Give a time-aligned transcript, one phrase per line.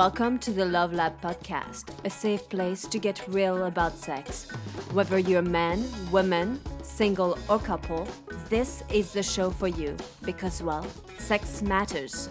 [0.00, 4.50] Welcome to the Love Lab podcast, a safe place to get real about sex.
[4.94, 8.08] Whether you're a man, woman, single, or couple,
[8.48, 9.94] this is the show for you
[10.24, 10.86] because, well,
[11.18, 12.30] sex matters.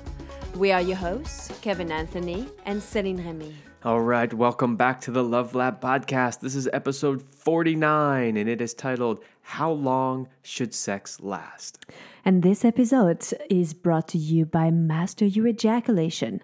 [0.56, 3.54] We are your hosts, Kevin Anthony and Celine Remy.
[3.84, 6.40] All right, welcome back to the Love Lab podcast.
[6.40, 11.86] This is episode 49, and it is titled How Long Should Sex Last?
[12.26, 16.42] And this episode is brought to you by Master Your Ejaculation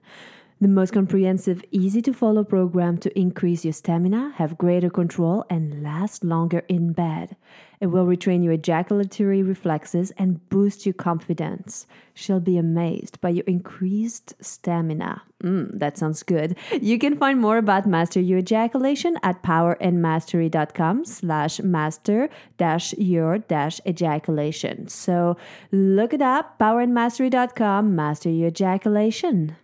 [0.62, 5.84] the most comprehensive, easy to follow program to increase your stamina, have greater control, and
[5.84, 7.36] last longer in bed.
[7.82, 11.86] It will retrain your ejaculatory reflexes and boost your confidence.
[12.14, 15.24] She'll be amazed by your increased stamina.
[15.44, 16.56] Mm, that sounds good.
[16.82, 23.82] You can find more about Master Your Ejaculation at powerandmastery.com slash master dash your dash
[23.86, 24.88] ejaculation.
[24.88, 25.36] So
[25.74, 29.58] look it up, powerandmastery.com, master your ejaculation.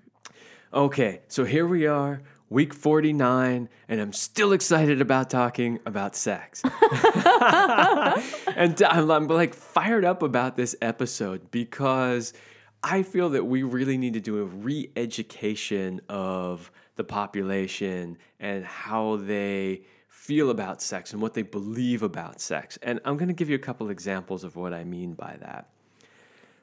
[0.73, 6.61] Okay, so here we are, week 49, and I'm still excited about talking about sex.
[8.55, 12.31] and I'm, I'm, like fired up about this episode because
[12.81, 18.63] I feel that we really need to do a re education of the population and
[18.63, 22.79] how they feel about sex and what they believe about sex.
[22.81, 25.67] And I'm going to give you a couple examples of what I mean by that.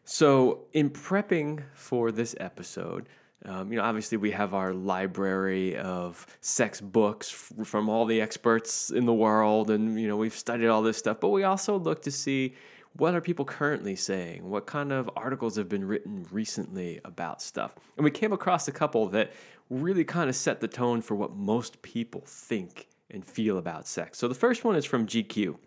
[0.07, 3.07] So, in prepping for this episode,
[3.45, 8.21] um, you know, obviously, we have our library of sex books f- from all the
[8.21, 11.21] experts in the world, and you know, we've studied all this stuff.
[11.21, 12.55] But we also look to see
[12.95, 17.77] what are people currently saying, what kind of articles have been written recently about stuff,
[17.97, 19.33] and we came across a couple that
[19.71, 24.19] really kind of set the tone for what most people think and feel about sex.
[24.19, 25.47] So the first one is from GQ.
[25.51, 25.59] I'm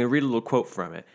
[0.00, 1.06] gonna read a little quote from it.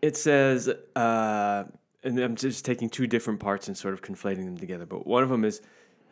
[0.00, 0.70] It says.
[0.96, 1.64] Uh,
[2.02, 4.86] and I'm just taking two different parts and sort of conflating them together.
[4.86, 5.60] But one of them is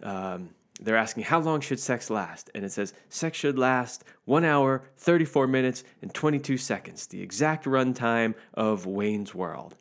[0.02, 2.50] um, they're asking, How long should sex last?
[2.54, 7.64] And it says, Sex should last one hour, 34 minutes, and 22 seconds, the exact
[7.64, 9.76] runtime of Wayne's World.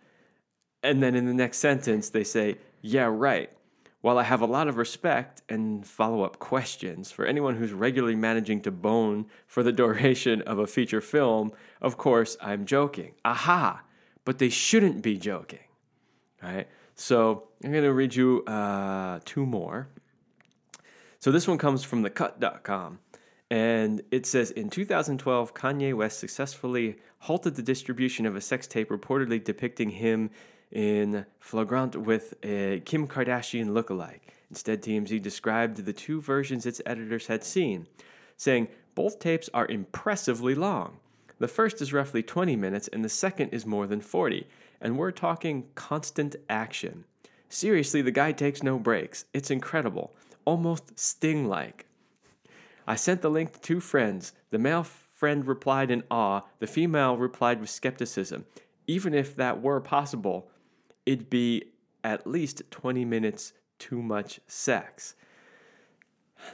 [0.83, 3.51] And then in the next sentence, they say, Yeah, right.
[4.01, 8.15] While I have a lot of respect and follow up questions for anyone who's regularly
[8.15, 11.51] managing to bone for the duration of a feature film,
[11.81, 13.15] of course, I'm joking.
[13.25, 13.81] Aha!
[14.23, 15.66] But they shouldn't be joking.
[16.41, 16.67] Right?
[16.95, 19.87] So I'm going to read you uh, two more.
[21.19, 22.99] So this one comes from thecut.com.
[23.49, 28.89] And it says in 2012, Kanye West successfully halted the distribution of a sex tape
[28.89, 30.31] reportedly depicting him
[30.71, 34.19] in flagrant with a Kim Kardashian lookalike.
[34.49, 37.87] Instead, TMZ described the two versions its editors had seen,
[38.35, 40.97] saying both tapes are impressively long.
[41.39, 44.47] The first is roughly 20 minutes, and the second is more than 40
[44.81, 47.05] and we're talking constant action.
[47.49, 49.25] Seriously, the guy takes no breaks.
[49.33, 50.13] It's incredible,
[50.45, 51.85] almost Sting like.
[52.85, 54.33] I sent the link to two friends.
[54.49, 58.45] The male friend replied in awe, the female replied with skepticism.
[58.85, 60.49] Even if that were possible,
[61.05, 61.71] it'd be
[62.03, 65.15] at least 20 minutes too much sex.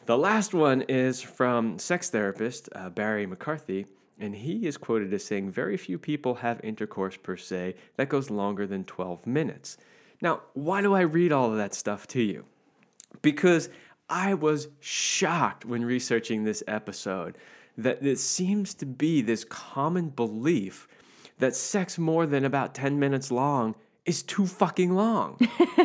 [0.06, 3.86] The last one is from sex therapist uh, Barry McCarthy.
[4.20, 8.30] And he is quoted as saying, Very few people have intercourse per se that goes
[8.30, 9.78] longer than 12 minutes.
[10.22, 12.46] Now, why do I read all of that stuff to you?
[13.22, 13.70] Because
[14.10, 17.38] I was shocked when researching this episode
[17.78, 20.88] that it seems to be this common belief
[21.40, 23.76] that sex more than about 10 minutes long
[24.06, 25.40] is too fucking long.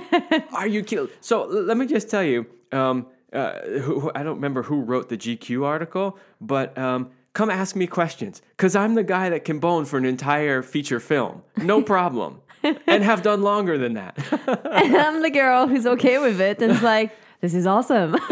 [0.52, 1.08] Are you kidding?
[1.20, 5.16] So let me just tell you, um, uh, who, I don't remember who wrote the
[5.16, 9.84] GQ article, but um, come ask me questions because I'm the guy that can bone
[9.84, 11.44] for an entire feature film.
[11.56, 12.40] No problem.
[12.64, 14.18] and have done longer than that.
[14.32, 18.16] and I'm the girl who's okay with it and it's like, this is awesome.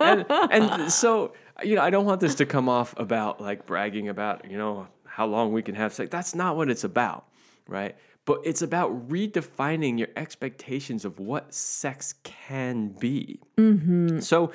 [0.00, 4.08] and, and so, you know, I don't want this to come off about like bragging
[4.08, 6.08] about, you know, how long we can have sex.
[6.10, 7.26] That's not what it's about,
[7.68, 7.96] right?
[8.24, 13.40] But it's about redefining your expectations of what sex can be.
[13.58, 14.20] Mm-hmm.
[14.20, 14.52] So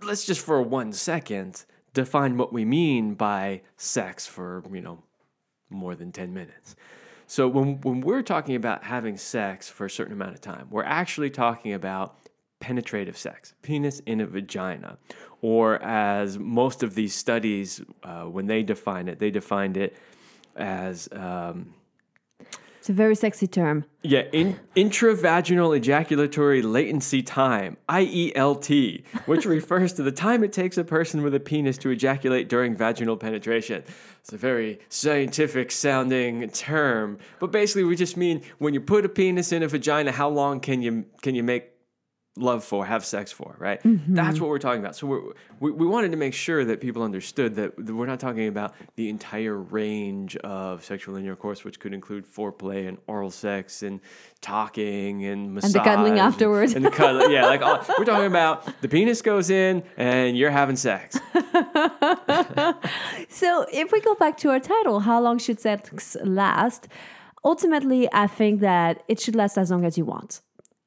[0.00, 5.02] let's just for one second define what we mean by sex for, you know,
[5.70, 6.76] more than 10 minutes.
[7.26, 10.84] So when, when we're talking about having sex for a certain amount of time, we're
[10.84, 12.18] actually talking about
[12.60, 14.98] penetrative sex, penis in a vagina.
[15.40, 19.96] Or as most of these studies, uh, when they define it, they defined it
[20.56, 21.74] as um,
[22.84, 23.86] it's a very sexy term.
[24.02, 30.84] Yeah, in, intravaginal ejaculatory latency time, IELT, which refers to the time it takes a
[30.84, 33.84] person with a penis to ejaculate during vaginal penetration.
[34.20, 39.08] It's a very scientific sounding term, but basically we just mean when you put a
[39.08, 41.73] penis in a vagina, how long can you can you make
[42.36, 43.82] love for, have sex for, right?
[43.82, 44.14] Mm-hmm.
[44.14, 44.96] That's what we're talking about.
[44.96, 45.22] So we're,
[45.60, 49.08] we we wanted to make sure that people understood that we're not talking about the
[49.08, 54.00] entire range of sexual intercourse, which could include foreplay and oral sex and
[54.40, 56.74] talking and massage the cuddling afterwards.
[56.74, 60.50] And the cuddling, yeah, like all, we're talking about the penis goes in and you're
[60.50, 61.18] having sex.
[63.28, 66.86] So, if we go back to our title, how long should sex last?
[67.44, 70.40] Ultimately, I think that it should last as long as you want.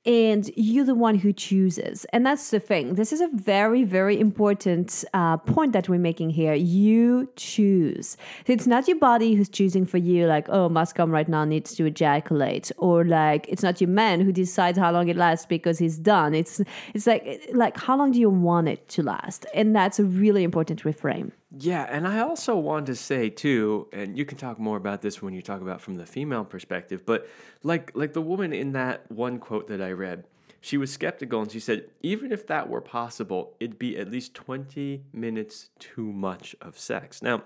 [0.07, 2.05] And you're the one who chooses.
[2.13, 2.95] And that's the thing.
[2.95, 6.53] This is a very, very important uh, point that we're making here.
[6.53, 8.15] You choose.
[8.45, 11.75] It's not your body who's choosing for you, like, oh, must come right now, needs
[11.75, 12.71] to ejaculate.
[12.77, 16.33] Or like, it's not your man who decides how long it lasts because he's done.
[16.33, 16.61] It's,
[16.93, 19.45] it's like, like, how long do you want it to last?
[19.53, 21.31] And that's a really important reframe.
[21.55, 25.21] Yeah, and I also want to say too, and you can talk more about this
[25.21, 27.27] when you talk about from the female perspective, but
[27.63, 30.25] like like the woman in that one quote that I read,
[30.59, 34.33] she was skeptical and she said even if that were possible, it'd be at least
[34.33, 37.21] 20 minutes too much of sex.
[37.21, 37.43] Now,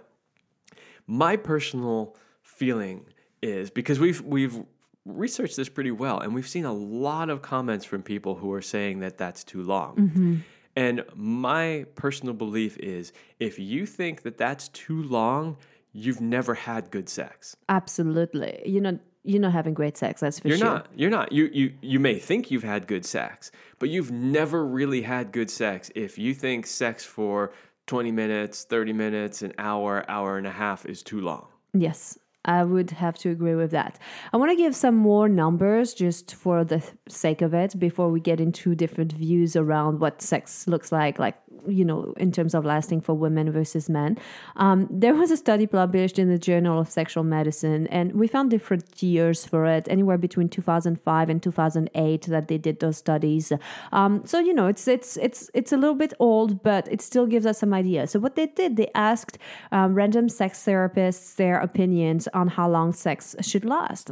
[1.06, 3.06] my personal feeling
[3.44, 4.64] is because we've we've
[5.06, 8.62] researched this pretty well and we've seen a lot of comments from people who are
[8.62, 9.96] saying that that's too long.
[9.96, 10.36] Mm-hmm.
[10.76, 15.58] And my personal belief is if you think that that's too long,
[15.92, 17.56] you've never had good sex.
[17.70, 18.62] Absolutely.
[18.66, 20.68] You're not you're not having great sex, that's for You're sure.
[20.68, 20.88] not.
[20.96, 21.32] You're not.
[21.32, 25.52] You you you may think you've had good sex, but you've never really had good
[25.52, 27.52] sex if you think sex for
[27.88, 31.48] 20 minutes, 30 minutes, an hour, hour and a half is too long.
[31.74, 32.18] Yes.
[32.44, 34.00] I would have to agree with that.
[34.34, 38.20] I want to give some more numbers just for the sake of it before we
[38.20, 42.66] get into different views around what sex looks like, like, you know, in terms of
[42.66, 44.18] lasting for women versus men.
[44.56, 48.50] Um, there was a study published in the Journal of Sexual Medicine, and we found
[48.50, 53.52] different years for it, anywhere between 2005 and 2008 that they did those studies.
[53.92, 57.26] Um, so, you know, it's, it's, it's, it's a little bit old, but it still
[57.26, 58.08] gives us some idea.
[58.08, 59.38] So, what they did, they asked
[59.72, 64.12] um, random sex therapists their opinions on how long sex should last.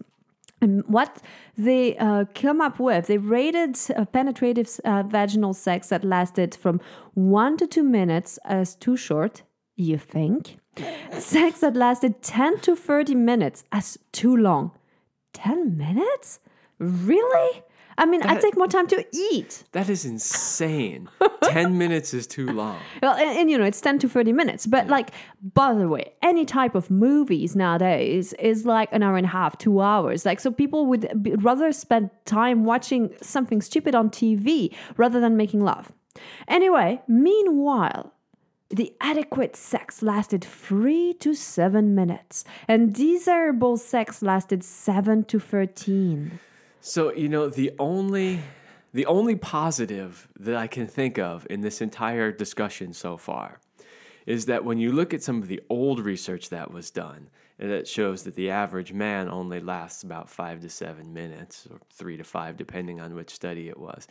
[0.61, 1.21] And what
[1.57, 6.81] they uh, come up with, they rated uh, penetrative uh, vaginal sex that lasted from
[7.13, 9.43] one to two minutes as too short,
[9.75, 10.57] you think.
[11.17, 14.71] sex that lasted 10 to 30 minutes as too long.
[15.33, 16.39] 10 minutes?
[16.77, 17.63] Really?
[17.99, 19.63] I mean, I take more time to eat.
[19.73, 21.09] That is insane.
[21.43, 22.79] 10 minutes is too long.
[23.01, 24.65] Well, and, and, you know, it's 10 to 30 minutes.
[24.65, 25.11] But, like,
[25.53, 29.57] by the way, any type of movies nowadays is like an hour and a half,
[29.57, 30.25] two hours.
[30.25, 35.37] Like, so people would be, rather spend time watching something stupid on TV rather than
[35.37, 35.91] making love.
[36.47, 38.13] Anyway, meanwhile,
[38.69, 46.39] the adequate sex lasted three to seven minutes, and desirable sex lasted seven to 13.
[46.81, 48.41] So, you know, the only
[48.93, 53.59] the only positive that I can think of in this entire discussion so far
[54.25, 57.29] is that when you look at some of the old research that was done,
[57.59, 61.79] and it shows that the average man only lasts about five to seven minutes, or
[61.91, 64.07] three to five, depending on which study it was.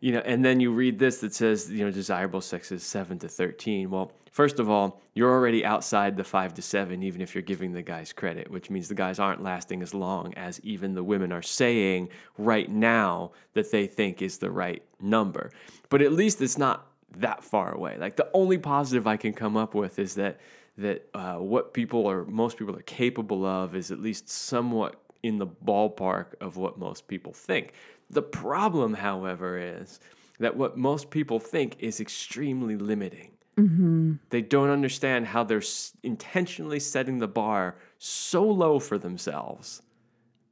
[0.00, 3.18] You know, and then you read this that says, you know, desirable sex is seven
[3.20, 3.90] to 13.
[3.90, 7.72] Well, first of all, you're already outside the five to seven, even if you're giving
[7.72, 11.32] the guys credit, which means the guys aren't lasting as long as even the women
[11.32, 15.50] are saying right now that they think is the right number.
[15.88, 16.86] But at least it's not
[17.18, 17.96] that far away.
[17.98, 20.38] Like the only positive I can come up with is that
[20.78, 25.38] that uh, what people or most people are capable of is at least somewhat in
[25.38, 27.72] the ballpark of what most people think.
[28.10, 30.00] The problem, however, is
[30.38, 33.32] that what most people think is extremely limiting.
[33.56, 34.14] Mm-hmm.
[34.30, 39.82] They don't understand how they're s- intentionally setting the bar so low for themselves.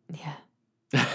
[0.08, 0.32] Yeah.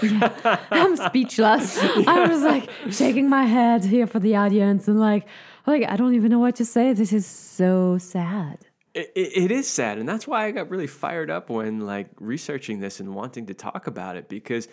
[0.02, 0.58] yeah.
[0.70, 1.78] I'm speechless.
[1.78, 5.26] I was like shaking my head here for the audience and like,
[5.66, 6.92] like I don't even know what to say.
[6.92, 8.58] This is so sad.
[8.94, 12.08] It, it, it is sad, and that's why I got really fired up when like
[12.18, 14.28] researching this and wanting to talk about it.
[14.28, 14.68] Because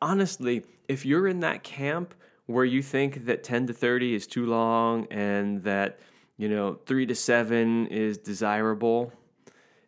[0.00, 2.14] honestly, if you're in that camp
[2.46, 5.98] where you think that ten to thirty is too long and that
[6.36, 9.12] you know three to seven is desirable,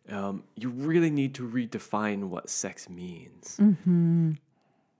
[0.09, 3.57] um, you really need to redefine what sex means.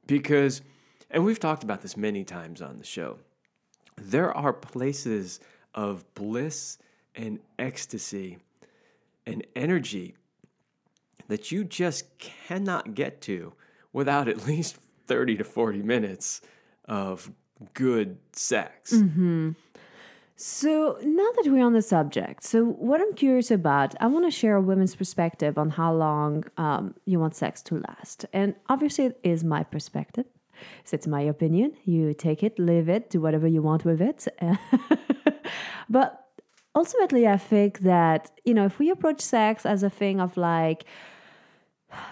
[0.08, 0.62] Because,
[1.10, 3.18] and we've talked about this many times on the show,
[3.98, 5.40] there are places
[5.76, 6.78] of bliss
[7.16, 8.38] and ecstasy
[9.26, 10.16] and energy
[11.28, 13.54] that you just cannot get to
[13.94, 14.78] without at least
[15.08, 16.42] 30 to 40 minutes
[16.86, 17.32] of
[17.74, 18.92] good sex.
[20.36, 24.32] So now that we're on the subject, so what I'm curious about, I want to
[24.32, 29.06] share a woman's perspective on how long um, you want sex to last, and obviously
[29.06, 30.26] it is my perspective.
[30.84, 31.74] So it's my opinion.
[31.86, 34.28] You take it, live it, do whatever you want with it.
[35.90, 36.26] but
[36.76, 40.86] ultimately, I think that, you know, if we approach sex as a thing of like,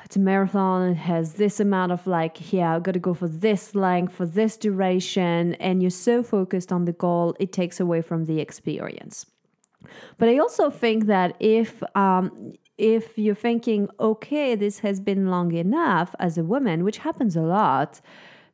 [0.05, 3.27] it's a marathon, it has this amount of like, yeah, I've got to go for
[3.27, 8.01] this length, for this duration, and you're so focused on the goal, it takes away
[8.01, 9.25] from the experience.
[10.17, 15.53] But I also think that if um, if you're thinking, okay, this has been long
[15.53, 18.01] enough as a woman, which happens a lot,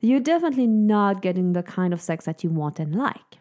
[0.01, 3.37] you're definitely not getting the kind of sex that you want and like.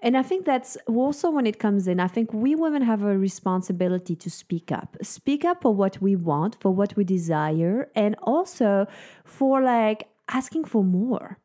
[0.00, 3.18] And I think that's also when it comes in, I think we women have a
[3.18, 4.96] responsibility to speak up.
[5.02, 8.86] Speak up for what we want, for what we desire, and also
[9.24, 11.38] for like asking for more.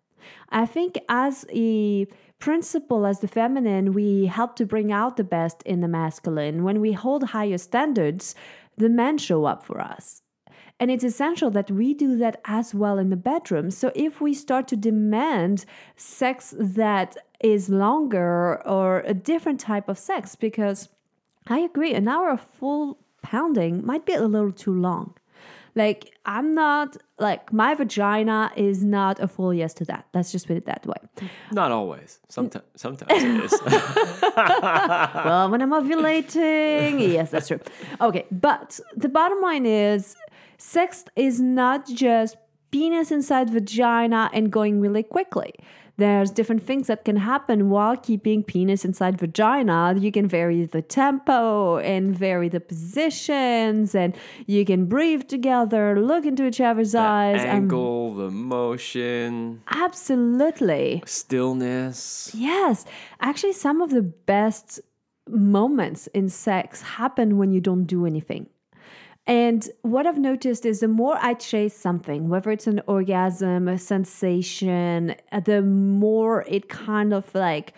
[0.49, 2.07] I think as a
[2.39, 6.63] principle, as the feminine, we help to bring out the best in the masculine.
[6.63, 8.35] When we hold higher standards,
[8.77, 10.21] the men show up for us.
[10.79, 13.71] And it's essential that we do that as well in the bedroom.
[13.71, 19.97] So if we start to demand sex that is longer or a different type of
[19.97, 20.89] sex, because
[21.47, 25.15] I agree, an hour of full pounding might be a little too long.
[25.77, 30.05] Like, I'm not, like, my vagina is not a full yes to that.
[30.13, 30.95] Let's just put it that way.
[31.51, 32.19] Not always.
[32.29, 33.51] Sometimes, sometimes it is.
[35.25, 37.59] well, when I'm ovulating, yes, that's true.
[37.99, 40.15] Okay, but the bottom line is
[40.57, 42.37] sex is not just
[42.71, 45.53] penis inside vagina and going really quickly.
[45.97, 49.95] There's different things that can happen while keeping penis inside vagina.
[49.97, 56.25] You can vary the tempo and vary the positions, and you can breathe together, look
[56.25, 57.41] into each other's the eyes.
[57.41, 61.01] Um, angle, the motion, absolutely.
[61.05, 62.31] stillness.
[62.33, 62.85] Yes.
[63.21, 64.81] Actually, some of the best
[65.29, 68.47] moments in sex happen when you don't do anything.
[69.27, 73.77] And what I've noticed is the more I chase something, whether it's an orgasm, a
[73.79, 77.73] sensation, uh, the more it kind of like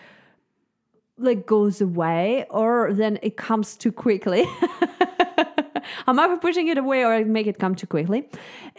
[1.17, 4.45] like goes away or then it comes too quickly.
[6.07, 8.29] I'm either pushing it away or I make it come too quickly.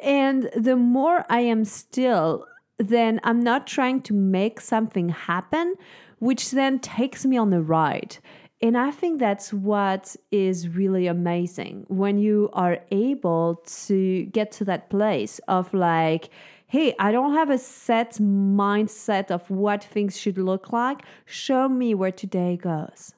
[0.02, 2.46] And the more I am still,
[2.78, 5.74] then I'm not trying to make something happen,
[6.20, 8.18] which then takes me on the ride.
[8.60, 14.64] And I think that's what is really amazing when you are able to get to
[14.64, 16.30] that place of like,
[16.66, 21.02] hey, I don't have a set mindset of what things should look like.
[21.24, 23.14] Show me where today goes.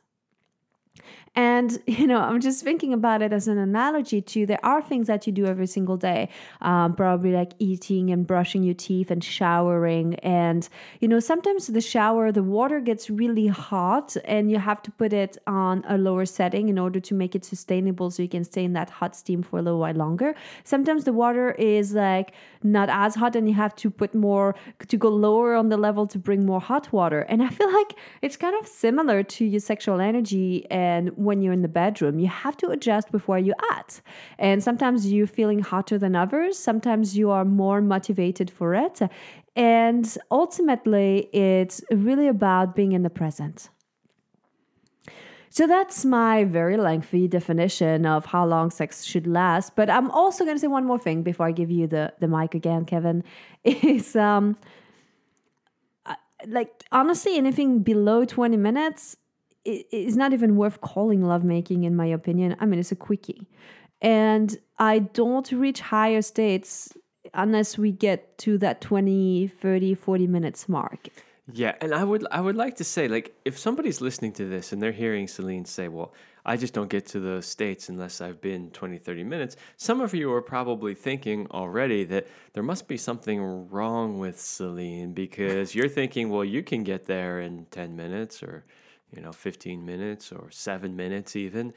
[1.35, 5.07] And, you know, I'm just thinking about it as an analogy to there are things
[5.07, 6.29] that you do every single day,
[6.61, 10.15] um, probably like eating and brushing your teeth and showering.
[10.17, 10.69] And,
[11.01, 15.13] you know, sometimes the shower, the water gets really hot and you have to put
[15.13, 18.65] it on a lower setting in order to make it sustainable so you can stay
[18.65, 20.35] in that hot steam for a little while longer.
[20.65, 22.33] Sometimes the water is like
[22.63, 24.55] not as hot and you have to put more,
[24.89, 27.21] to go lower on the level to bring more hot water.
[27.29, 31.53] And I feel like it's kind of similar to your sexual energy and when you're
[31.53, 34.01] in the bedroom, you have to adjust with where you're at.
[34.39, 39.01] And sometimes you're feeling hotter than others, sometimes you are more motivated for it.
[39.57, 43.69] And ultimately, it's really about being in the present.
[45.53, 49.75] So that's my very lengthy definition of how long sex should last.
[49.75, 52.29] But I'm also going to say one more thing before I give you the, the
[52.29, 53.25] mic again, Kevin.
[53.65, 54.57] Is um,
[56.47, 59.17] like honestly, anything below 20 minutes
[59.65, 62.57] it's not even worth calling lovemaking, in my opinion.
[62.61, 63.47] I mean, it's a quickie.
[64.01, 66.95] And I don't reach higher states
[67.35, 71.09] unless we get to that 20, 30, 40 minutes mark.
[71.53, 74.73] Yeah, and I would I would like to say like if somebody's listening to this
[74.73, 76.15] and they're hearing Celine say, "Well,
[76.45, 80.15] I just don't get to the states unless I've been 20 30 minutes." Some of
[80.15, 85.89] you are probably thinking already that there must be something wrong with Celine because you're
[85.89, 88.65] thinking, "Well, you can get there in 10 minutes or
[89.15, 91.73] you know, 15 minutes or seven minutes even.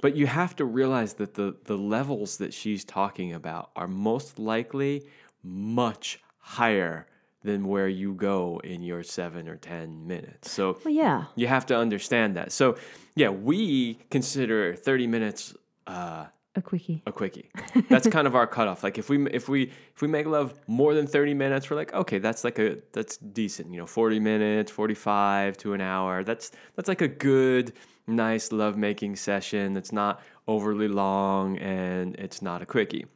[0.00, 4.38] But you have to realize that the, the levels that she's talking about are most
[4.38, 5.04] likely
[5.42, 7.06] much higher
[7.42, 10.50] than where you go in your seven or 10 minutes.
[10.50, 12.52] So well, yeah, you have to understand that.
[12.52, 12.76] So
[13.14, 15.54] yeah, we consider 30 minutes
[15.86, 16.26] uh,
[16.58, 17.02] a quickie.
[17.06, 17.48] A quickie.
[17.88, 18.82] That's kind of our cutoff.
[18.82, 21.94] Like if we if we if we make love more than 30 minutes, we're like,
[21.94, 23.70] okay, that's like a that's decent.
[23.72, 26.24] You know, 40 minutes, 45 to an hour.
[26.24, 27.72] That's that's like a good,
[28.06, 29.72] nice love making session.
[29.72, 33.06] That's not overly long and it's not a quickie.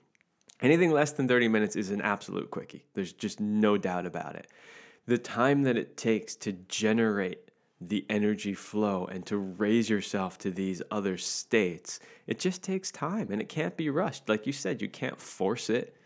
[0.60, 2.84] Anything less than 30 minutes is an absolute quickie.
[2.94, 4.46] There's just no doubt about it.
[5.06, 7.50] The time that it takes to generate
[7.88, 12.00] the energy flow and to raise yourself to these other states.
[12.26, 14.28] It just takes time and it can't be rushed.
[14.28, 15.96] Like you said, you can't force it.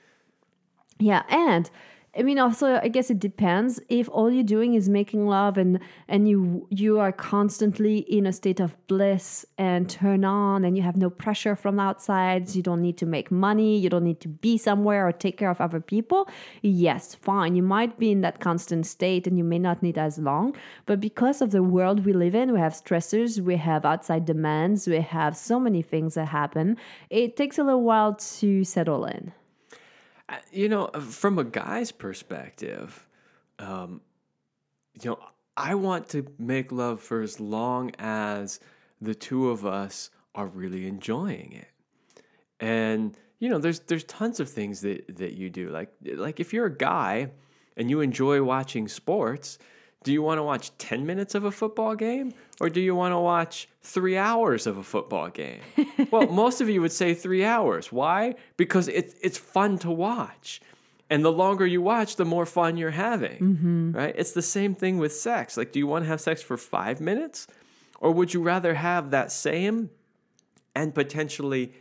[0.98, 1.70] Yeah, and
[2.18, 3.78] I mean, also, I guess it depends.
[3.90, 8.32] If all you're doing is making love, and and you you are constantly in a
[8.32, 12.80] state of bliss and turn on, and you have no pressure from outside, you don't
[12.80, 15.80] need to make money, you don't need to be somewhere or take care of other
[15.80, 16.26] people.
[16.62, 17.54] Yes, fine.
[17.54, 20.56] You might be in that constant state, and you may not need as long.
[20.86, 24.86] But because of the world we live in, we have stressors, we have outside demands,
[24.88, 26.78] we have so many things that happen.
[27.10, 29.32] It takes a little while to settle in.
[30.50, 33.06] You know, uh, from a guy's perspective,
[33.58, 34.00] um,
[35.00, 35.18] you know,
[35.56, 38.60] I want to make love for as long as
[39.00, 41.68] the two of us are really enjoying it.
[42.60, 45.70] And you know, there's there's tons of things that that you do.
[45.70, 47.30] Like like if you're a guy
[47.76, 49.58] and you enjoy watching sports,
[50.04, 53.12] do you want to watch 10 minutes of a football game or do you want
[53.12, 55.60] to watch 3 hours of a football game?
[56.10, 57.90] well, most of you would say 3 hours.
[57.90, 58.34] Why?
[58.56, 60.60] Because it's it's fun to watch.
[61.08, 63.38] And the longer you watch, the more fun you're having.
[63.38, 63.92] Mm-hmm.
[63.92, 64.14] Right?
[64.16, 65.56] It's the same thing with sex.
[65.56, 67.46] Like do you want to have sex for 5 minutes
[68.00, 69.90] or would you rather have that same
[70.74, 71.72] and potentially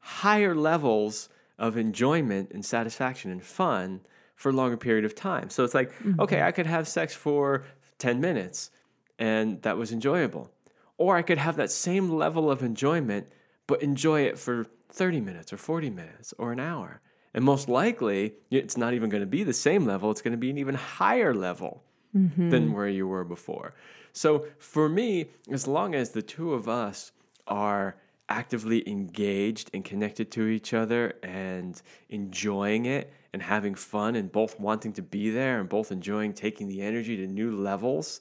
[0.00, 4.00] higher levels of enjoyment and satisfaction and fun
[4.40, 5.50] for a longer period of time.
[5.50, 6.18] So it's like, mm-hmm.
[6.18, 7.64] okay, I could have sex for
[7.98, 8.70] 10 minutes
[9.18, 10.50] and that was enjoyable.
[10.96, 13.26] Or I could have that same level of enjoyment,
[13.66, 17.02] but enjoy it for 30 minutes or 40 minutes or an hour.
[17.34, 20.38] And most likely, it's not even going to be the same level, it's going to
[20.38, 21.84] be an even higher level
[22.16, 22.48] mm-hmm.
[22.48, 23.74] than where you were before.
[24.14, 27.12] So for me, as long as the two of us
[27.46, 27.96] are
[28.30, 34.58] actively engaged and connected to each other and enjoying it and having fun and both
[34.58, 38.20] wanting to be there and both enjoying taking the energy to new levels,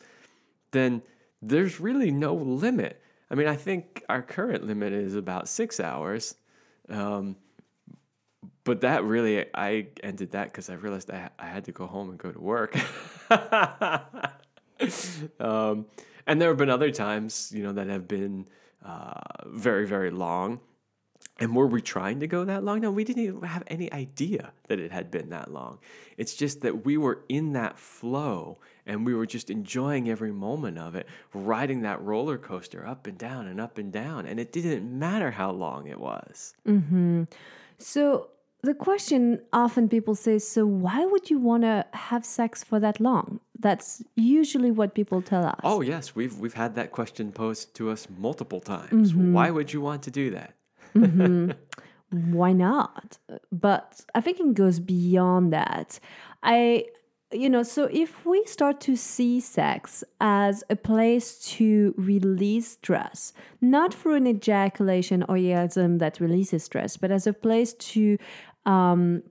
[0.72, 1.01] then
[1.42, 3.01] there's really no limit.
[3.32, 6.36] I mean, I think our current limit is about six hours.
[6.89, 7.36] Um,
[8.63, 12.10] but that really, I ended that because I realized I, I had to go home
[12.10, 12.76] and go to work.
[15.39, 15.86] um,
[16.28, 18.48] and there have been other times, you know, that have been
[18.86, 20.60] uh, very, very long.
[21.39, 22.82] And were we trying to go that long?
[22.82, 25.80] No, we didn't even have any idea that it had been that long.
[26.17, 30.78] It's just that we were in that flow and we were just enjoying every moment
[30.78, 34.25] of it, riding that roller coaster up and down and up and down.
[34.25, 36.56] And it didn't matter how long it was.
[36.67, 37.23] Mm-hmm.
[37.78, 38.30] So
[38.62, 42.99] the question often people say, so why would you want to have sex for that
[42.99, 43.39] long?
[43.58, 45.60] That's usually what people tell us.
[45.63, 49.13] Oh, yes, we've, we've had that question posed to us multiple times.
[49.13, 49.34] Mm-hmm.
[49.34, 50.56] Why would you want to do that?
[52.12, 53.17] Why not?
[53.52, 55.99] But I think it goes beyond that.
[56.43, 56.86] I,
[57.32, 63.34] you know, so if we start to see sex as a place to release stress,
[63.62, 68.17] not through an ejaculation or orgasm that releases stress, but as a place to
[68.65, 69.23] um,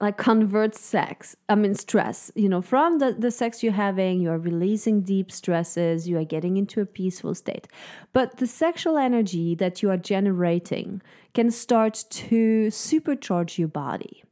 [0.00, 4.38] like convert sex i mean stress you know from the, the sex you're having you're
[4.38, 7.68] releasing deep stresses you are getting into a peaceful state.
[8.12, 11.02] But the sexual energy that you are generating
[11.34, 14.24] can start to supercharge your body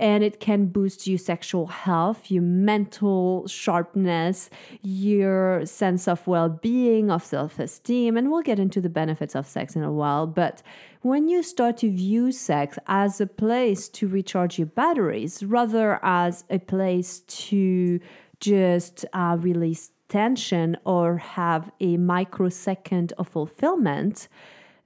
[0.00, 4.48] and it can boost your sexual health, your mental sharpness,
[4.82, 8.16] your sense of well being, of self esteem.
[8.16, 10.26] And we'll get into the benefits of sex in a while.
[10.26, 10.62] But
[11.02, 16.44] when you start to view sex as a place to recharge your batteries rather as
[16.48, 18.00] a place to
[18.40, 24.28] just uh, release tension or have a microsecond of fulfillment,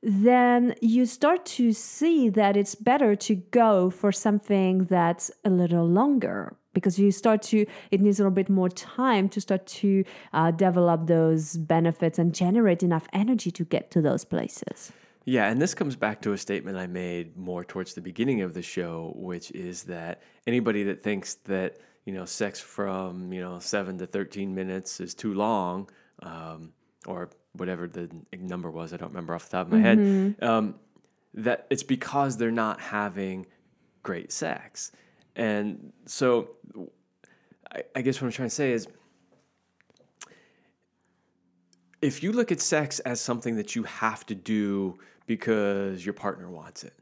[0.05, 5.89] then you start to see that it's better to go for something that's a little
[5.89, 10.05] longer because you start to it needs a little bit more time to start to
[10.35, 14.93] uh, develop those benefits and generate enough energy to get to those places.
[15.25, 18.53] Yeah, and this comes back to a statement I made more towards the beginning of
[18.53, 23.59] the show, which is that anybody that thinks that you know sex from you know
[23.59, 25.89] seven to thirteen minutes is too long,
[26.23, 26.73] um,
[27.07, 30.75] or whatever the number was, I don't remember off the top of my head, um,
[31.35, 33.47] that it's because they're not having
[34.03, 34.93] great sex,
[35.37, 36.51] and so
[37.73, 38.87] I, I guess what I'm trying to say is
[42.03, 46.51] if you look at sex as something that you have to do because your partner
[46.51, 46.93] wants it,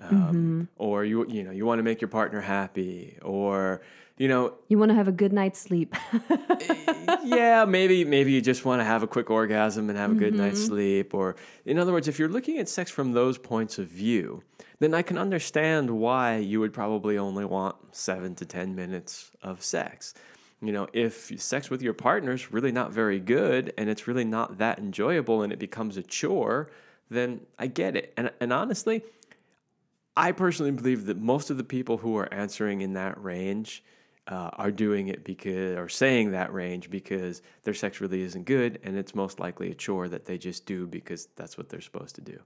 [0.00, 3.80] um, or you you know you want to make your partner happy, or
[4.18, 8.40] you know you want to have a good night's sleep eh, yeah maybe maybe you
[8.40, 10.68] just want to have a quick orgasm and have a good night's mm-hmm.
[10.68, 14.42] sleep, or in other words, if you're looking at sex from those points of view,
[14.78, 19.62] then I can understand why you would probably only want seven to ten minutes of
[19.62, 20.14] sex.
[20.60, 24.24] You know, if sex with your partner is really not very good and it's really
[24.24, 26.70] not that enjoyable and it becomes a chore,
[27.10, 28.12] then I get it.
[28.16, 29.02] And, and honestly,
[30.16, 33.82] I personally believe that most of the people who are answering in that range
[34.28, 38.78] uh, are doing it because, or saying that range because their sex really isn't good,
[38.84, 42.14] and it's most likely a chore that they just do because that's what they're supposed
[42.14, 42.38] to do.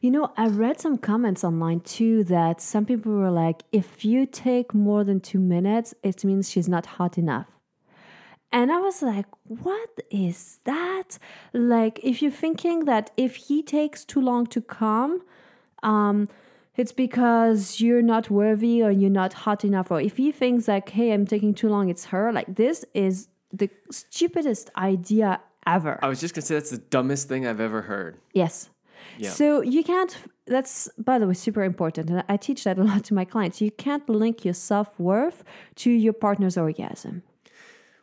[0.00, 4.26] You know, I read some comments online too that some people were like, if you
[4.26, 7.48] take more than two minutes, it means she's not hot enough.
[8.52, 11.18] And I was like, what is that?
[11.52, 15.22] Like, if you're thinking that if he takes too long to come,
[15.82, 16.28] um,
[16.76, 19.90] it's because you're not worthy or you're not hot enough.
[19.90, 22.32] Or if he thinks like, hey, I'm taking too long, it's her.
[22.32, 25.98] Like, this is the stupidest idea ever.
[26.02, 28.18] I was just gonna say that's the dumbest thing I've ever heard.
[28.32, 28.70] Yes.
[29.18, 29.30] Yeah.
[29.30, 32.10] So you can't, that's by the way super important.
[32.10, 33.60] And I teach that a lot to my clients.
[33.60, 35.44] You can't link your self worth
[35.76, 37.22] to your partner's orgasm.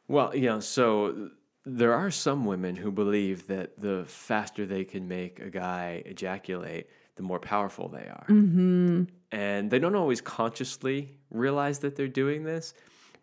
[0.08, 0.60] Well, yeah.
[0.60, 1.30] so
[1.66, 6.90] there are some women who believe that the faster they can make a guy ejaculate,
[7.22, 8.26] the more powerful they are.
[8.28, 9.04] Mm-hmm.
[9.32, 12.74] And they don't always consciously realize that they're doing this.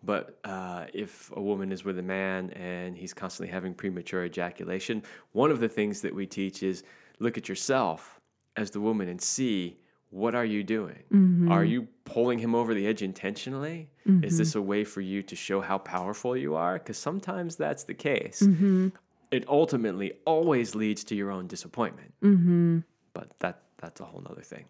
[0.05, 5.03] But uh, if a woman is with a man and he's constantly having premature ejaculation,
[5.33, 6.85] one of the things that we teach is
[7.19, 8.21] look at yourself
[8.57, 9.79] as the woman and see
[10.11, 11.03] what are you doing?
[11.13, 11.51] Mm-hmm.
[11.51, 13.91] Are you pulling him over the edge intentionally?
[14.23, 16.79] Is this a way for you to show how powerful you are?
[16.79, 18.41] Because sometimes that's the case.
[18.43, 18.89] Mm-hmm.
[19.31, 22.15] It ultimately always leads to your own disappointment.
[22.23, 22.79] Mm-hmm.
[23.13, 24.64] But that that's a whole nother thing.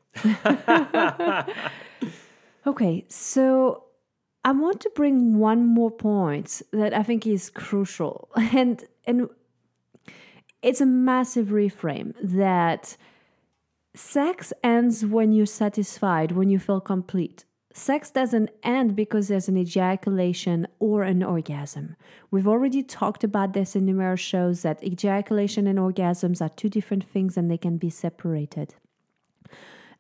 [2.68, 3.84] Okay, so
[4.44, 9.30] I want to bring one more point that I think is crucial, and and
[10.60, 12.98] it's a massive reframe that
[13.94, 17.46] sex ends when you're satisfied, when you feel complete.
[17.72, 21.96] Sex doesn't end because there's an ejaculation or an orgasm.
[22.30, 27.08] We've already talked about this in numerous shows that ejaculation and orgasms are two different
[27.08, 28.74] things and they can be separated.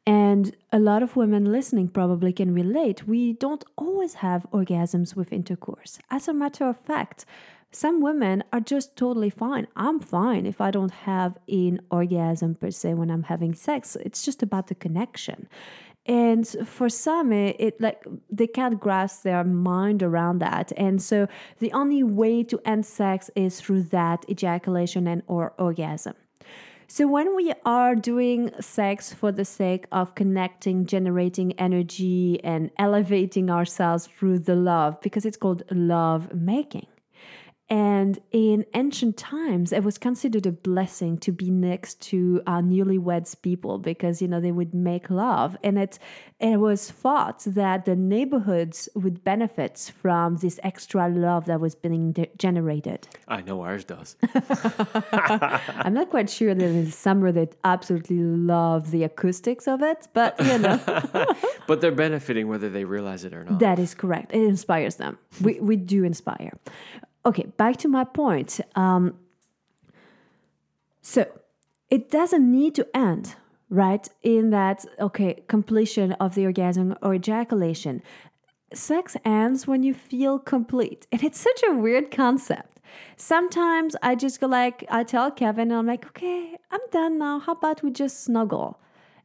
[0.08, 3.06] And a lot of women listening probably can relate.
[3.06, 5.98] We don't always have orgasms with intercourse.
[6.10, 7.26] As a matter of fact,
[7.72, 9.66] some women are just totally fine.
[9.76, 13.96] I'm fine if I don't have an orgasm per se when I'm having sex.
[13.96, 15.46] It's just about the connection.
[16.06, 20.72] And for some, it, it like they can't grasp their mind around that.
[20.78, 26.14] And so the only way to end sex is through that ejaculation and or orgasm.
[26.90, 33.50] So, when we are doing sex for the sake of connecting, generating energy, and elevating
[33.50, 36.86] ourselves through the love, because it's called love making.
[37.70, 43.40] And in ancient times, it was considered a blessing to be next to uh, newlyweds
[43.40, 45.98] people because you know they would make love, and it
[46.40, 52.12] it was thought that the neighborhoods would benefit from this extra love that was being
[52.12, 53.06] de- generated.
[53.26, 54.16] I know ours does.
[55.82, 60.38] I'm not quite sure that there's somewhere that absolutely love the acoustics of it, but
[60.42, 60.80] you know
[61.66, 63.58] but they're benefiting whether they realize it or not.
[63.58, 64.32] that is correct.
[64.32, 65.18] It inspires them.
[65.42, 66.52] We we do inspire.
[67.28, 68.58] Okay, back to my point.
[68.74, 69.18] Um,
[71.02, 71.26] so
[71.90, 73.34] it doesn't need to end,
[73.68, 74.08] right?
[74.22, 78.02] In that, okay, completion of the orgasm or ejaculation.
[78.72, 81.06] Sex ends when you feel complete.
[81.12, 82.80] And it's such a weird concept.
[83.18, 87.40] Sometimes I just go like, I tell Kevin, and I'm like, okay, I'm done now.
[87.40, 88.80] How about we just snuggle?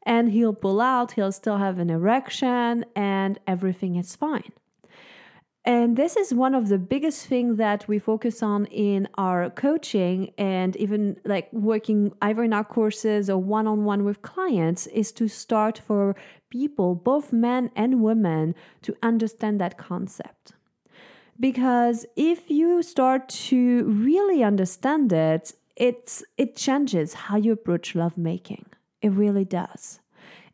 [0.06, 4.52] And he'll pull out, he'll still have an erection, and everything is fine.
[5.66, 10.34] And this is one of the biggest things that we focus on in our coaching
[10.38, 15.14] and even like working either in our courses or one on one with clients is
[15.14, 16.18] to start for
[16.50, 20.52] people, both men and women, to understand that concept.
[21.40, 28.66] Because if you start to really understand it, it's, it changes how you approach lovemaking.
[29.02, 30.02] It really does.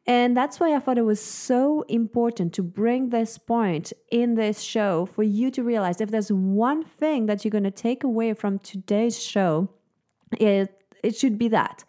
[0.10, 4.60] And that's why I thought it was so important to bring this point in this
[4.60, 8.34] show for you to realize if there's one thing that you're going to take away
[8.34, 9.69] from today's show,
[10.39, 11.84] it, it should be that.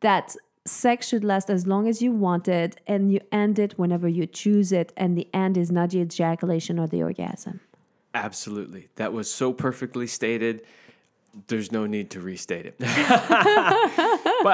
[0.00, 0.34] That
[0.64, 4.26] sex should last as long as you want it and you end it whenever you
[4.26, 4.94] choose it.
[4.96, 7.60] And the end is not the ejaculation or the orgasm.
[8.14, 8.88] Absolutely.
[8.96, 10.62] That was so perfectly stated.
[11.48, 12.76] There's no need to restate it.
[12.78, 12.88] but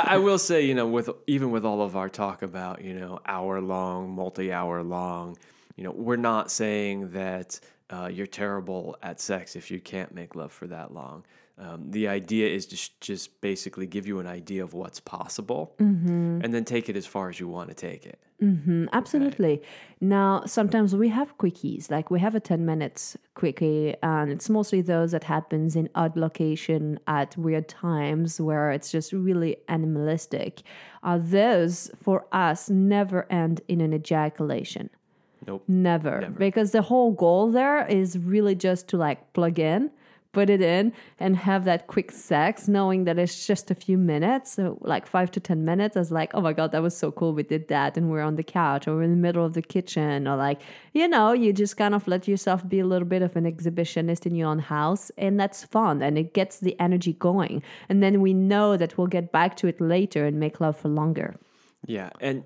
[0.09, 3.21] I will say, you know, with even with all of our talk about, you know,
[3.27, 5.37] hour long, multi hour long,
[5.77, 10.35] you know, we're not saying that uh, you're terrible at sex if you can't make
[10.35, 11.25] love for that long.
[11.59, 16.41] Um, the idea is to just basically give you an idea of what's possible Mm-hmm.
[16.43, 18.19] and then take it as far as you want to take it.
[18.43, 19.63] Mm, absolutely.
[20.01, 24.81] Now, sometimes we have quickies, like we have a 10 minutes quickie, and it's mostly
[24.81, 30.63] those that happens in odd location at weird times where it's just really animalistic.
[31.05, 34.91] Uh, those, for us, never end in an ejaculation.
[35.47, 35.63] Nope.
[35.69, 36.33] Never.
[36.37, 39.91] Because the whole goal there is really just to like plug in,
[40.33, 44.53] put it in, and have that quick sex, knowing that it's just a few minutes.
[44.53, 47.13] So, like five to 10 minutes, I was like, oh my God, that was so
[47.13, 47.33] cool.
[47.33, 47.97] We did that.
[47.97, 50.27] And we're on the couch or we're in the middle of the kitchen.
[50.27, 50.61] Or like,
[50.93, 54.27] you know, you just kind of let yourself be a little bit of an exhibitionist
[54.27, 55.11] in your own house.
[55.19, 56.03] And that's fun.
[56.03, 57.63] And it gets the energy going.
[57.89, 60.89] And then we know that we'll get back to it later and make love for
[60.89, 61.37] longer.
[61.87, 62.45] Yeah, and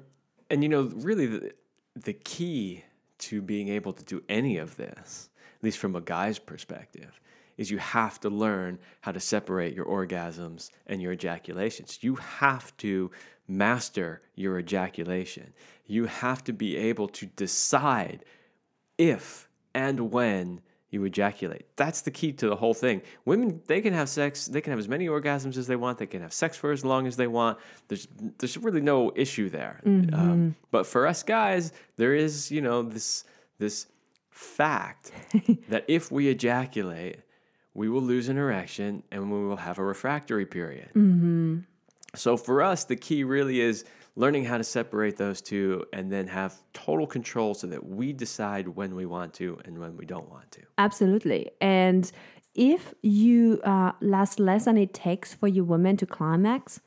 [0.51, 1.53] and you know, really, the,
[1.95, 2.85] the key
[3.19, 7.21] to being able to do any of this, at least from a guy's perspective,
[7.57, 11.99] is you have to learn how to separate your orgasms and your ejaculations.
[12.03, 13.11] You have to
[13.49, 15.53] master your ejaculation.
[15.87, 18.25] You have to be able to decide
[18.99, 21.67] if and when you ejaculate.
[21.77, 23.03] That's the key to the whole thing.
[23.25, 26.07] Women, they can have sex, they can have as many orgasms as they want, they
[26.07, 27.59] can have sex for as long as they want.
[27.89, 28.07] There's
[28.39, 29.81] there's really no issue there.
[29.85, 33.25] Um, but for us guys, there is, you know, this
[33.59, 33.87] this
[34.31, 35.13] fact
[35.69, 37.19] that if we ejaculate,
[37.77, 40.89] we will lose interaction and we will have a refractory period.
[42.15, 43.85] So for us, the key really is
[44.17, 48.67] learning how to separate those two and then have total control so that we decide
[48.69, 50.63] when we want to and when we don't want to.
[50.79, 51.51] Absolutely.
[51.61, 52.11] And
[52.55, 56.81] if you uh, last less than it takes for your woman to climax,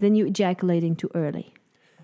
[0.00, 1.54] then you're ejaculating too early.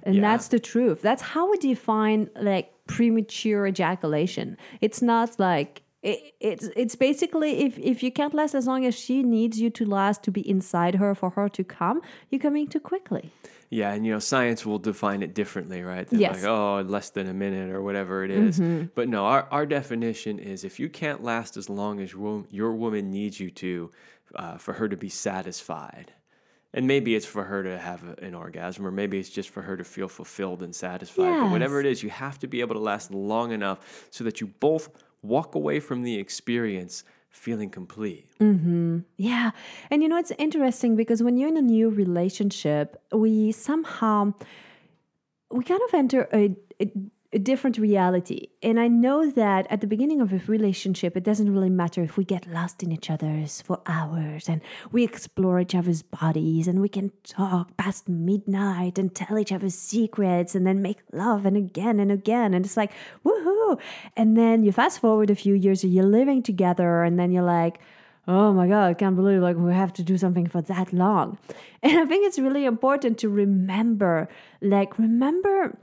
[0.04, 0.20] And Yeah.
[0.22, 1.02] that's the truth.
[1.02, 4.56] That's how we define like premature ejaculation.
[4.80, 6.18] It's not like it,
[6.50, 9.84] it's it's basically if if you can't last as long as she needs you to
[10.00, 11.98] last to be inside her for her to come,
[12.30, 13.24] you're coming too quickly.
[13.70, 16.06] Yeah, and you know, science will define it differently, right?
[16.08, 16.36] They're Yes.
[16.36, 18.58] like, oh, less than a minute or whatever it is.
[18.94, 22.72] But no, our, our definition is if you can't last as long as your, your
[22.72, 23.90] woman needs you to
[24.34, 26.12] uh, for her to be satisfied.
[26.74, 29.76] And maybe it's for her to have an orgasm, or maybe it's just for her
[29.76, 31.40] to feel fulfilled and satisfied.
[31.40, 34.40] But whatever it is, you have to be able to last long enough so that
[34.40, 34.88] you both
[35.22, 38.26] walk away from the experience feeling complete.
[38.40, 39.00] Mm-hmm.
[39.16, 39.50] Yeah.
[39.90, 44.34] And you know, it's interesting because when you're in a new relationship, we somehow
[45.50, 46.92] we kind of enter a, a,
[47.30, 48.48] a different reality.
[48.62, 52.16] And I know that at the beginning of a relationship, it doesn't really matter if
[52.16, 54.62] we get lost in each other's for hours and
[54.92, 59.68] we explore each other's bodies and we can talk past midnight and tell each other
[59.68, 62.54] secrets and then make love and again and again.
[62.54, 62.92] And it's like,
[63.26, 63.78] woohoo.
[64.16, 67.42] And then you fast forward a few years and you're living together and then you're
[67.42, 67.78] like,
[68.30, 71.38] oh my god i can't believe like we have to do something for that long
[71.82, 74.28] and i think it's really important to remember
[74.60, 75.78] like remember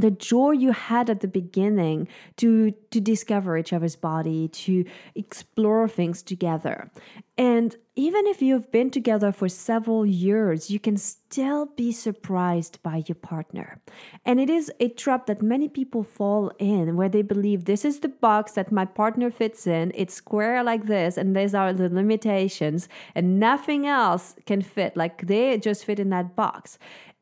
[0.00, 4.84] the joy you had at the beginning to to discover each other's body to
[5.14, 6.90] explore things together.
[7.36, 13.02] And even if you've been together for several years you can still be surprised by
[13.06, 13.80] your partner.
[14.24, 18.00] And it is a trap that many people fall in where they believe this is
[18.00, 21.88] the box that my partner fits in it's square like this and these are the
[21.88, 26.78] limitations and nothing else can fit like they just fit in that box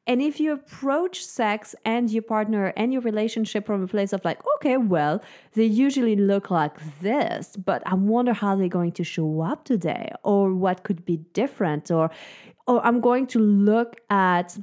[0.08, 4.24] and if you approach sex and your partner and your relationship from a place of
[4.24, 9.04] like, okay, well, they usually look like this, but I wonder how they're going to
[9.04, 12.10] show up today or what could be different or
[12.66, 14.58] or I'm going to look at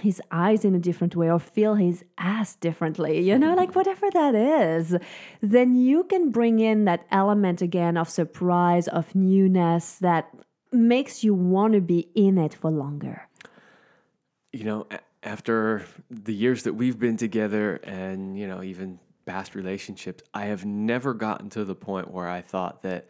[0.00, 4.10] his eyes in a different way or feel his ass differently, you know, like whatever
[4.10, 4.96] that is,
[5.40, 10.28] then you can bring in that element again of surprise, of newness that
[10.72, 13.28] makes you want to be in it for longer.
[14.52, 14.86] You know,
[15.22, 20.64] after the years that we've been together and, you know, even past relationships, I have
[20.64, 23.08] never gotten to the point where I thought that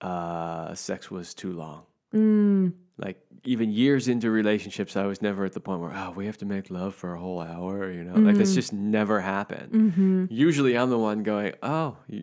[0.00, 1.84] uh, sex was too long.
[2.12, 2.72] Mm.
[2.98, 6.38] Like, even years into relationships, I was never at the point where, oh, we have
[6.38, 8.14] to make love for a whole hour, you know?
[8.14, 8.54] Like, that's mm-hmm.
[8.54, 9.72] just never happened.
[9.72, 10.26] Mm-hmm.
[10.30, 12.22] Usually I'm the one going, oh, you,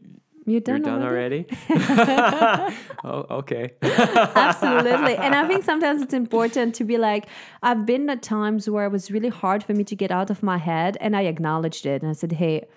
[0.50, 1.46] You're you're done, done already?
[1.48, 1.48] already?
[3.04, 3.74] oh, okay.
[3.82, 5.16] Absolutely.
[5.18, 7.28] And I think sometimes it's important to be like,
[7.64, 10.44] I've been at times where it was really hard for me to get out of
[10.44, 12.02] my head, and I acknowledged it.
[12.02, 12.68] And I said, hey,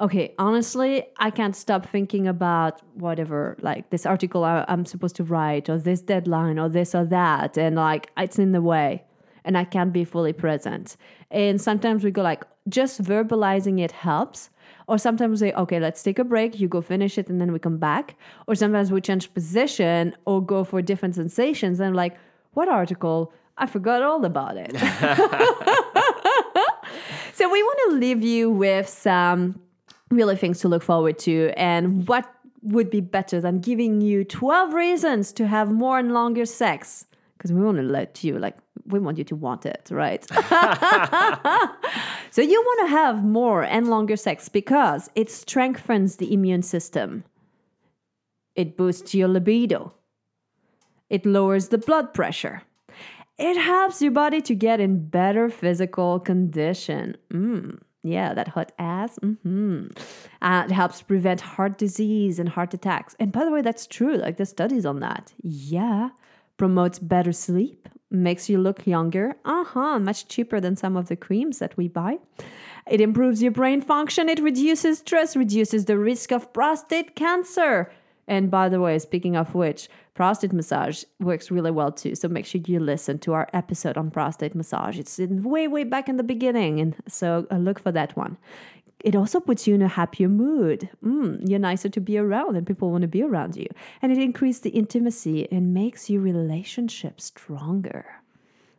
[0.00, 5.24] okay, honestly, I can't stop thinking about whatever, like this article I, I'm supposed to
[5.24, 7.56] write, or this deadline, or this or that.
[7.56, 9.04] And like, it's in the way.
[9.44, 10.96] and I can't be fully present.
[11.30, 14.50] And sometimes we go like, just verbalizing it helps.
[14.86, 16.60] Or sometimes we say, okay, let's take a break.
[16.60, 18.16] You go finish it and then we come back.
[18.46, 21.80] Or sometimes we change position or go for different sensations.
[21.80, 22.16] And I'm like,
[22.52, 23.32] what article?
[23.56, 24.72] I forgot all about it.
[27.32, 29.60] so we want to leave you with some
[30.10, 32.30] really things to look forward to and what
[32.62, 37.06] would be better than giving you 12 reasons to have more and longer sex
[37.44, 40.24] because we want to let you like we want you to want it right
[42.30, 47.22] so you want to have more and longer sex because it strengthens the immune system
[48.54, 49.92] it boosts your libido
[51.10, 52.62] it lowers the blood pressure
[53.36, 57.78] it helps your body to get in better physical condition mm.
[58.06, 59.18] Yeah, that hot ass.
[59.20, 59.86] Mm-hmm.
[60.42, 63.16] Uh, it helps prevent heart disease and heart attacks.
[63.18, 64.18] And by the way, that's true.
[64.18, 65.32] Like the studies on that.
[65.42, 66.10] Yeah.
[66.56, 69.34] Promotes better sleep, makes you look younger.
[69.44, 69.98] Uh huh.
[69.98, 72.18] Much cheaper than some of the creams that we buy.
[72.86, 74.28] It improves your brain function.
[74.28, 77.90] It reduces stress, reduces the risk of prostate cancer.
[78.26, 82.14] And by the way, speaking of which, prostate massage works really well too.
[82.14, 84.98] So make sure you listen to our episode on prostate massage.
[84.98, 86.80] It's in way, way back in the beginning.
[86.80, 88.38] And so uh, look for that one.
[89.04, 90.88] It also puts you in a happier mood.
[91.04, 93.66] Mm, you're nicer to be around and people want to be around you.
[94.00, 98.06] And it increases the intimacy and makes your relationship stronger.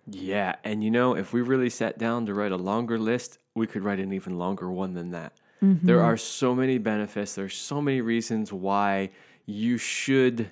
[0.10, 0.56] Yeah.
[0.64, 3.84] And you know, if we really sat down to write a longer list, we could
[3.84, 5.34] write an even longer one than that.
[5.64, 5.86] Mm-hmm.
[5.86, 7.36] There are so many benefits.
[7.36, 9.12] There's so many reasons why
[9.46, 10.50] you should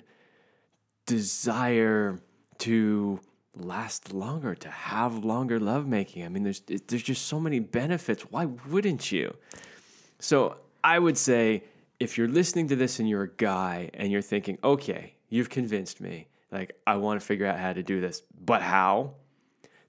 [1.04, 2.20] desire
[2.58, 3.18] to
[3.56, 6.24] last longer, to have longer lovemaking.
[6.24, 8.22] I mean, there's there's just so many benefits.
[8.30, 9.36] Why wouldn't you?
[10.18, 11.64] So I would say
[12.00, 16.00] if you're listening to this and you're a guy and you're thinking, okay, you've convinced
[16.00, 19.14] me, like I want to figure out how to do this, but how?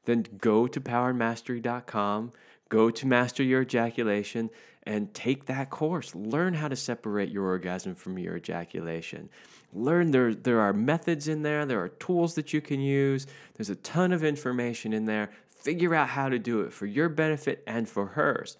[0.05, 2.31] Then go to powermastery.com,
[2.69, 4.49] go to master your ejaculation,
[4.85, 6.13] and take that course.
[6.13, 9.29] Learn how to separate your orgasm from your ejaculation.
[9.73, 13.69] Learn there, there are methods in there, there are tools that you can use, there's
[13.69, 15.31] a ton of information in there.
[15.49, 18.57] Figure out how to do it for your benefit and for hers.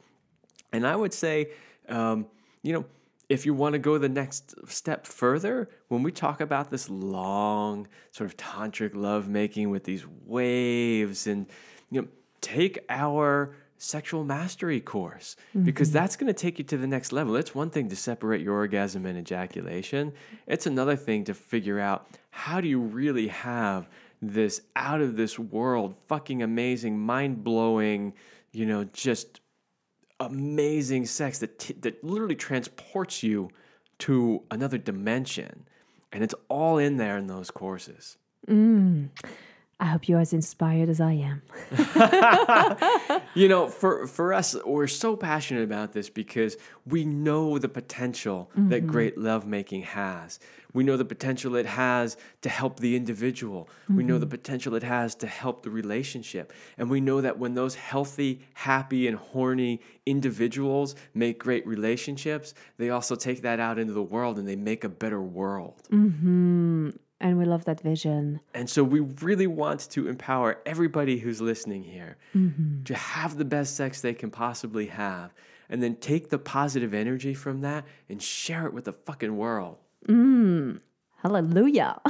[0.74, 1.52] And I would say,
[1.88, 2.26] um,
[2.64, 2.86] you know,
[3.30, 7.88] if you want to go the next step further, when we talk about this long
[8.12, 11.48] sort of tantric lovemaking with these waves and
[11.92, 12.08] you know,
[12.42, 15.66] take our sexual mastery course mm-hmm.
[15.66, 17.36] because that's going to take you to the next level.
[17.36, 20.14] It's one thing to separate your orgasm and ejaculation,
[20.48, 23.88] it's another thing to figure out how do you really have
[24.22, 28.14] this out of this world, fucking amazing, mind blowing,
[28.52, 29.42] you know, just
[30.20, 33.50] amazing sex that, t- that literally transports you
[34.00, 35.66] to another dimension.
[36.12, 38.18] And it's all in there in those courses.
[38.48, 39.10] Mm.
[39.78, 41.42] I hope you're as inspired as I am.
[43.34, 48.50] you know, for for us, we're so passionate about this because we know the potential
[48.54, 48.70] mm-hmm.
[48.70, 50.40] that great lovemaking has.
[50.72, 53.70] We know the potential it has to help the individual.
[53.84, 53.98] Mm-hmm.
[53.98, 54.32] We know the mm-hmm.
[54.32, 56.52] potential it has to help the relationship.
[56.78, 62.90] And we know that when those healthy, happy, and horny individuals make great relationships, they
[62.90, 65.82] also take that out into the world and they make a better world.
[65.92, 66.90] Mm-hmm.
[67.22, 68.42] And we love that vision.
[68.54, 72.84] And so we really want to empower everybody who's listening here mm-hmm.
[72.84, 75.34] to have the best sex they can possibly have.
[75.70, 79.78] And then take the positive energy from that and share it with the fucking world.
[80.08, 80.82] Mm.
[81.26, 82.00] Hallelujah.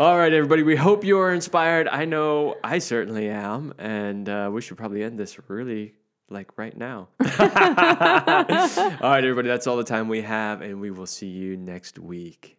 [0.00, 0.64] All right, everybody.
[0.64, 1.86] We hope you are inspired.
[1.86, 3.72] I know I certainly am.
[3.78, 5.94] And uh, we should probably end this really
[6.30, 7.08] like right now.
[7.20, 11.98] all right, everybody, that's all the time we have, and we will see you next
[11.98, 12.58] week.